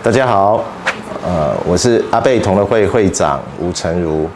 [0.00, 0.64] 大家好，
[1.24, 4.30] 呃，我是阿贝同乐会会长吴成儒。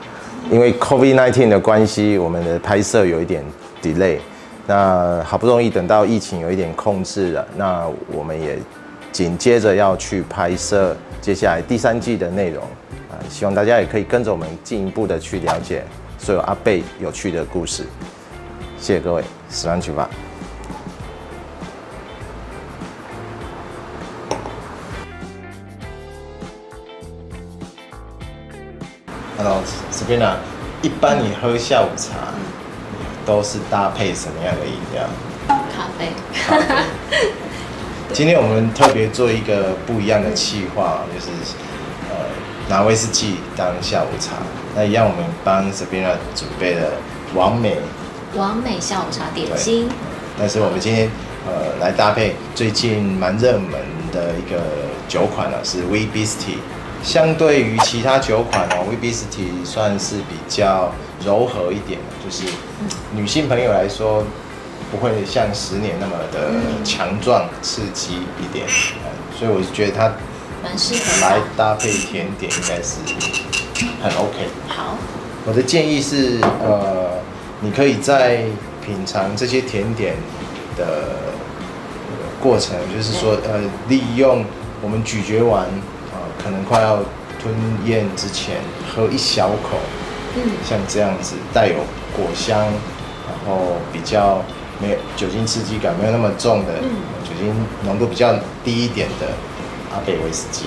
[0.50, 3.45] 因为 COVID-19 的关系，我们的拍摄有一点
[3.80, 4.19] delay。
[4.67, 8.59] 那好不容易等到疫情有一点控制了，那我们也
[9.12, 12.65] 紧接着要去拍摄接下来第三季的内容
[13.08, 15.85] 啊，希望大家也可以跟着我们进一步的去了解
[16.19, 17.84] 所有阿贝有趣的故事。
[18.79, 20.10] 谢谢各位，十万去吧。
[29.42, 30.37] Hello，Sabrina，
[30.82, 32.32] 一般你喝下午茶
[33.27, 35.02] 都是搭配什么样的饮料？
[35.48, 36.12] 咖啡。
[36.32, 37.32] 咖啡。
[38.12, 41.27] 今天我们特别做一个不一样的企划，就是
[42.09, 42.15] 呃
[42.68, 44.37] 拿威士忌当下午茶。
[44.77, 46.93] 那一样，我们帮 Sabrina 准备了
[47.34, 47.79] 完美
[48.37, 49.88] 完美下午茶点心。
[50.38, 51.10] 但是我们今天
[51.48, 53.73] 呃来搭配最近蛮热门
[54.12, 54.60] 的一个
[55.09, 56.59] 酒款呢，是 Beast Tea。
[57.02, 60.93] 相对于其他酒款哦 Beast Tea 算是比较
[61.24, 62.45] 柔和一点的，就是
[63.13, 64.24] 女性朋友来说，
[64.90, 66.52] 不会像十年那么的
[66.84, 68.66] 强壮刺激一点，
[69.36, 70.12] 所以我就觉得它
[70.62, 72.98] 蛮适合来搭配甜点，应该是
[74.00, 74.46] 很 OK。
[74.68, 74.96] 好，
[75.44, 77.18] 我的建议是，呃，
[77.60, 78.44] 你可以在
[78.84, 80.14] 品尝这些甜点
[80.77, 80.84] 的
[82.40, 84.44] 过程，就是说，呃，利用
[84.80, 85.66] 我们咀嚼完。
[86.42, 86.96] 可能快要
[87.40, 87.54] 吞
[87.84, 88.56] 咽之前，
[88.94, 89.78] 喝一小口，
[90.34, 91.76] 嗯，像这样子带有
[92.16, 94.42] 果香，然后比较
[94.80, 98.34] 没有酒精刺激感，没有那么重的，嗯，酒精浓度比较
[98.64, 99.28] 低一点的
[99.92, 100.66] 阿贝威士忌。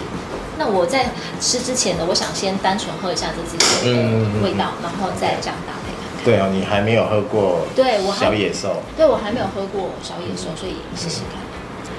[0.58, 1.08] 那我在
[1.42, 6.24] 吃之前呢，我想先单纯喝一下这支酒的味道，嗯，然后再这样搭配看看。
[6.24, 7.68] 对哦，你还没有喝过？
[7.76, 8.82] 对，我小野兽。
[8.96, 11.42] 对，我还没有喝过小野兽，所以试试看。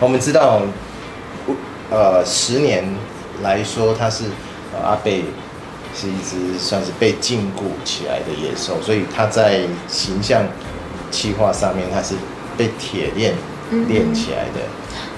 [0.01, 0.63] 我们知道，
[1.91, 2.85] 呃，十年。
[3.43, 4.25] 来说，它是
[4.73, 5.25] 呃阿贝
[5.95, 10.43] 是一只算是被禁锢起来的野兽，所以它在形象
[11.11, 12.15] 气化上面，它是
[12.57, 13.35] 被铁链
[13.89, 14.61] 链起来的，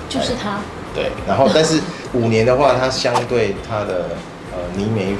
[0.09, 0.59] 就是它。
[0.95, 1.81] 对，然后但是
[2.13, 4.07] 五年的话，它相对它的
[4.53, 5.15] 呃泥煤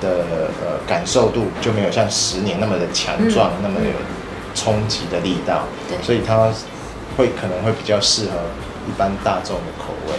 [0.00, 0.24] 的
[0.60, 3.92] 呃感受度就没有像十年那么的强壮，那么有
[4.54, 6.50] 冲击的力道，对，所以它
[7.16, 8.32] 会可能会比较适合
[8.88, 10.14] 一般大众的口味。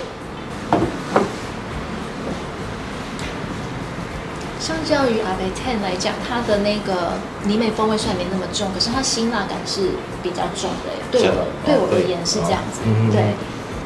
[4.63, 7.11] 相较于阿贝 Ten 来讲，它的那个
[7.43, 9.89] 泥美风味虽然没那么重，可是它辛辣感是
[10.23, 10.95] 比较重的。
[11.11, 11.21] 对
[11.65, 12.79] 对我而言是这样子。
[12.85, 13.33] 哦、对、嗯，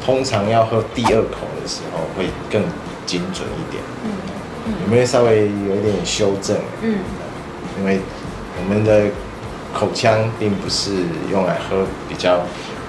[0.06, 2.62] 通常要喝第二口的时候会更
[3.04, 3.82] 精准一点。
[4.04, 4.10] 嗯
[4.66, 6.56] 嗯，有没有稍微有一点修正？
[6.82, 6.98] 嗯，
[7.80, 7.98] 因为
[8.62, 9.10] 我们的
[9.74, 10.92] 口腔并不是
[11.28, 12.38] 用来喝比较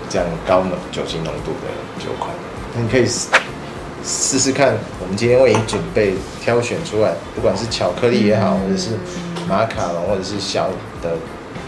[0.08, 2.30] 这样高浓酒精浓度的酒款，
[2.76, 3.10] 你可以。
[4.04, 8.92] 试试看，我们今天为你准备挑选出来，不管是巧克力也好，或者是
[9.48, 10.70] 马卡龙，或者是小
[11.02, 11.18] 的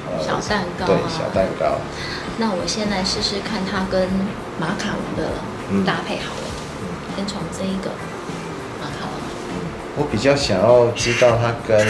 [0.08, 1.78] 呃小蛋糕，对小蛋糕。
[2.38, 4.08] 那我先来试试看它跟
[4.60, 5.30] 马卡龙的
[5.86, 6.48] 搭配好了。
[6.82, 7.92] 嗯，先从这一个
[8.80, 9.12] 马卡龙。
[9.98, 11.86] 我比较想要知道它跟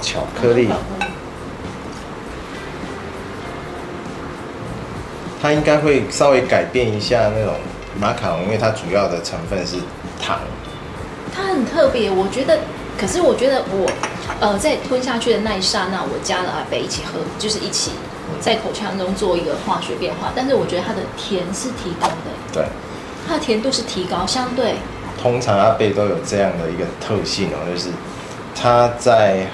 [0.00, 0.68] 巧克力。
[5.40, 7.54] 它应该会稍微改变一下那种
[8.00, 9.76] 马卡龙，因为它主要的成分是
[10.20, 10.40] 糖。
[11.34, 12.58] 它很特别，我觉得。
[12.98, 13.88] 可是我觉得我，
[14.40, 17.92] 呃，在吞下去的那一刹那，我加了阿贝一起喝，就是一起
[18.40, 20.32] 在口腔中做一个化学变化。
[20.34, 22.14] 但是我觉得它的甜是提高的。
[22.52, 22.64] 对。
[23.28, 24.74] 它的甜度是提高，相对。
[25.22, 27.90] 通常阿贝都有这样的一个特性哦，就是
[28.54, 29.46] 它在。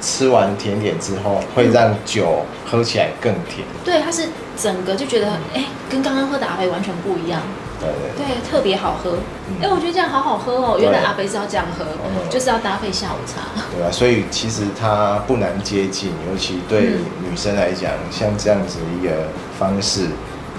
[0.00, 3.66] 吃完甜点之后，会让酒喝起来更甜。
[3.84, 7.40] 对，它是整个就觉得，哎、欸，跟刚刚喝的阿贝完全不一样。
[7.80, 9.12] 对对，对，特别好喝。
[9.12, 10.78] 哎、嗯欸，我觉得这样好好喝哦。
[10.80, 11.84] 原来阿贝是要这样喝，
[12.28, 13.42] 就是要搭配下午茶。
[13.72, 20.08] 对啊，所以其实它不难接近，尤其对女生来讲，嗯、像这样子一个方式，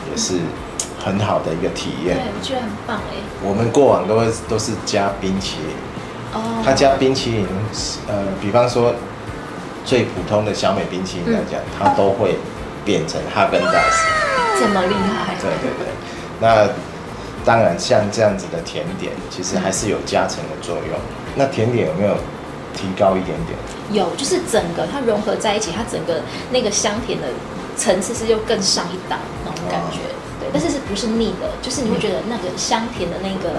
[0.09, 0.35] 也是
[1.03, 2.15] 很好的一个体验。
[2.15, 3.19] 对，我觉得很棒哎。
[3.43, 5.75] 我们过往都会都是加冰淇淋。
[6.33, 6.61] 哦。
[6.63, 7.47] 它加冰淇淋，
[8.07, 8.93] 呃，比方说。
[9.85, 12.37] 最普通的小美冰淇淋来讲，嗯、它都会
[12.85, 14.07] 变成哈根达斯，
[14.59, 15.35] 这么厉害？
[15.41, 15.87] 对对对。
[16.39, 16.67] 那
[17.43, 20.97] 当然，像这样子的甜点，其实还是有加成的作用。
[20.97, 22.15] 嗯、那甜点有没有
[22.75, 23.57] 提高一点点？
[23.91, 26.21] 有，就是整个它融合在一起，它整个
[26.51, 27.27] 那个香甜的
[27.75, 29.99] 层次是又更上一档那种感觉。
[29.99, 31.49] 哦、对，但是是不是腻的？
[31.61, 33.55] 就是你会觉得那个香甜的那个。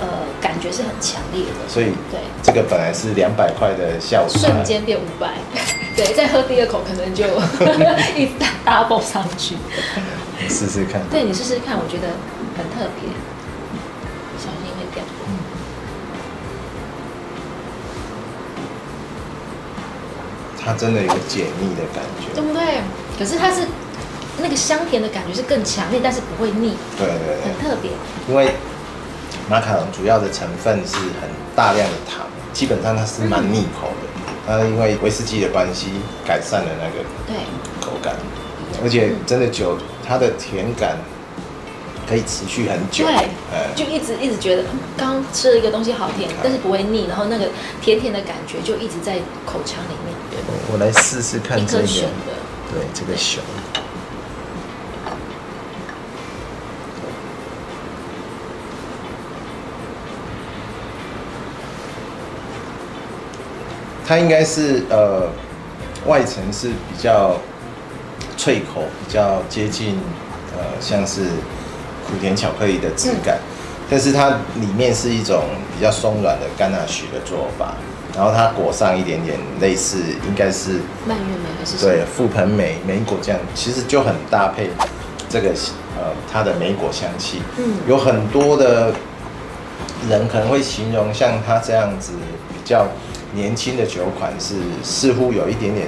[0.00, 0.06] 呃，
[0.40, 2.20] 感觉是很强烈的，所以对。
[2.42, 5.34] 这个本来是两百块的下午茶，瞬间变五百，
[5.94, 7.24] 对，再喝第二口可能就
[8.16, 8.30] 一
[8.64, 9.56] double 上去，
[10.42, 12.08] 你试试看，对你试试看，我觉得
[12.56, 13.10] 很特别，
[14.38, 15.04] 小心会掉。
[15.28, 15.36] 嗯，
[20.58, 22.80] 它真的有解腻的感觉，对不对？
[23.18, 23.66] 可是它是
[24.42, 26.74] 那个香甜的感觉是更强烈，但是不会腻。
[26.96, 27.90] 对对对，很特别。
[28.26, 28.54] 因为
[29.50, 34.06] 马卡龙主要的成分是很大量的糖，基本上它是蛮腻口的。
[34.46, 35.88] 它因为威士忌的关系，
[36.24, 37.34] 改善了那个对
[37.80, 38.14] 口感，
[38.80, 39.76] 而且真的酒
[40.06, 40.96] 它的甜感
[42.08, 43.04] 可以持续很久。
[43.04, 43.28] 对，
[43.74, 44.62] 就一直一直觉得
[44.96, 47.48] 刚吃了一个东西好甜，但是不会腻，然后那个
[47.82, 50.14] 甜甜的感觉就一直在口腔里面。
[50.30, 50.38] 对，
[50.72, 53.42] 我来试试看这个，对这个熊。
[64.10, 65.28] 它应该是呃，
[66.04, 67.36] 外层是比较
[68.36, 70.00] 脆口，比较接近
[70.58, 71.26] 呃，像是
[72.04, 75.44] 苦甜巧克力的质感，嗯、但是它里面是一种
[75.76, 77.76] 比较松软的甘纳许的做法，
[78.16, 84.70] 然后它裹上一点点类似应该是蔓越莓还是对覆盆莓莓果酱，其实就很搭配
[85.28, 85.50] 这个
[85.96, 87.42] 呃它的莓果香气。
[87.58, 88.92] 嗯，有很多的
[90.08, 92.14] 人可能会形容像它这样子
[92.48, 92.88] 比较。
[93.32, 95.86] 年轻的酒款是似乎有一点点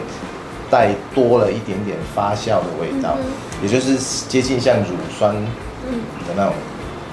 [0.70, 3.24] 带多了一点点发酵的味道，嗯、
[3.62, 3.96] 也就是
[4.28, 6.54] 接近像乳酸的那种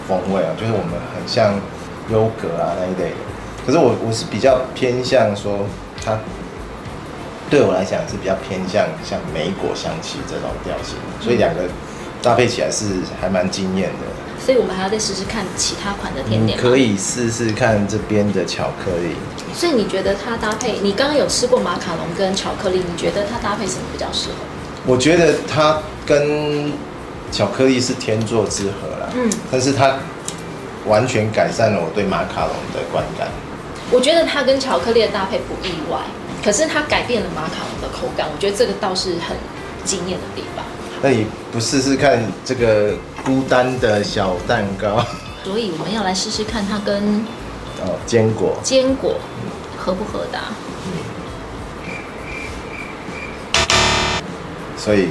[0.07, 1.53] 风味啊，就是我们很像
[2.11, 3.17] 优格啊那一类的。
[3.65, 5.65] 可是我我是比较偏向说，
[6.03, 6.17] 它
[7.49, 11.63] 对我来讲是比较偏向像莓果香气这种调性，所以两个
[12.21, 12.85] 搭配起来是
[13.19, 14.05] 还蛮惊艳的。
[14.43, 16.57] 所以我们还要再试试看其他款的甜点。
[16.57, 19.15] 可以试试看这边的巧克力。
[19.53, 20.79] 所以你觉得它搭配？
[20.81, 24.35] 你刚刚有吃过马卡龙跟巧克力，你觉得它搭配什么比较适合？
[24.85, 26.71] 我觉得它跟
[27.31, 29.09] 巧克力是天作之合啦。
[29.15, 29.29] 嗯。
[29.51, 29.97] 但是它
[30.85, 33.27] 完全改善了我对马卡龙的观感。
[33.91, 35.99] 我觉得它跟巧克力的搭配不意外，
[36.43, 39.35] 可是它改变了马卡龙的口感，我觉得这个倒是很
[39.83, 40.63] 惊艳的地方。
[41.01, 45.05] 那你不试试看这个孤单的小蛋糕？
[45.43, 47.25] 所以我们要来试试看它跟
[47.81, 49.19] 哦坚果坚果
[49.77, 50.39] 合不合的？
[50.85, 50.91] 嗯。
[54.77, 55.09] 所以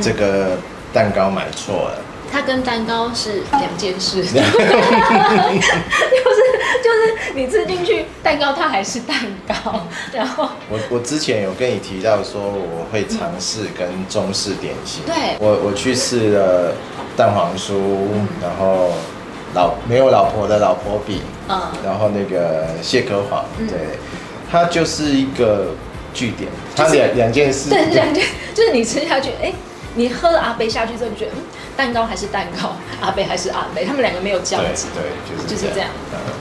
[0.00, 0.56] 这个
[0.92, 2.04] 蛋糕买错了。
[2.30, 4.22] 它跟蛋糕是两件事。
[4.28, 4.42] 就是。
[6.80, 9.16] 就是你吃进去蛋糕，它还是蛋
[9.46, 9.82] 糕。
[10.12, 15.02] 然后我我之前有跟你提到说，我会尝试跟中式点心。
[15.04, 16.72] 对，我我去试了
[17.16, 17.74] 蛋黄酥，
[18.40, 18.92] 然后
[19.54, 23.98] 老没有老婆的老婆饼，嗯，然后那个蟹壳黄，对，
[24.50, 25.66] 它就是一个
[26.14, 28.24] 据点，它两两件事，对，两件
[28.54, 29.52] 就是你吃下去，哎。
[29.94, 31.42] 你喝了阿杯下去之后，你觉得嗯，
[31.78, 35.88] 蛋糕还是蛋糕， 阿贝还是阿贝，他们两个没有交集，对，对，就是这样。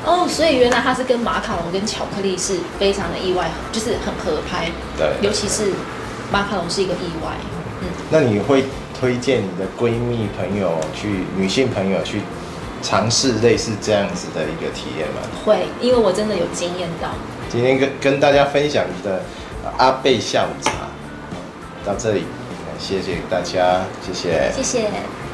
[0.04, 4.72] 哦，oh, 所以原来他是跟马卡龙跟巧克力是非常的意外，就是很合拍。
[4.98, 5.74] 对，尤其是
[6.32, 7.34] 马卡龙是一个意外。
[7.82, 8.64] 嗯，那你会
[9.00, 12.22] 推荐你的闺蜜朋友去，女性朋友去
[12.82, 15.22] 尝试类似这样子的一个体验吗？
[15.46, 17.10] 会，因为我真的有经验到。
[17.48, 19.22] 今天跟跟大家分享的
[19.78, 20.72] 阿贝下午茶
[21.86, 22.24] 到这里。
[22.80, 25.27] 谢谢大家，谢谢，谢谢。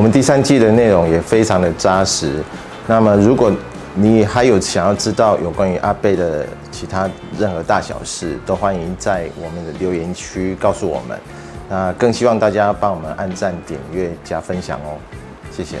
[0.00, 2.42] 我们第三季的内容也非常的扎实。
[2.86, 3.52] 那么，如果
[3.94, 7.06] 你还有想要知道有关于阿贝的其他
[7.38, 11.18] 任何大小事，都欢迎在我们的留言区告诉我们。
[11.68, 14.96] 那更希望大家帮我们按赞、点阅、加分享哦，
[15.52, 15.76] 谢谢。